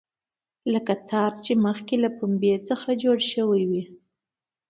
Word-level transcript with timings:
لکه 0.73 0.93
تار 1.09 1.31
چې 1.45 1.53
مخکې 1.65 1.95
له 2.03 2.09
پنبې 2.17 2.53
څخه 2.69 2.89
جوړ 3.03 3.17
شوی 3.33 3.63
وي. 3.69 3.83